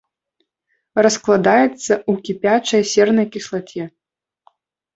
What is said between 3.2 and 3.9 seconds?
кіслаце.